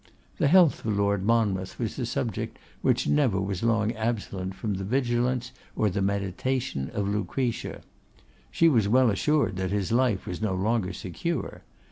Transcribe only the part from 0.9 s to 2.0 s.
Lord Monmouth was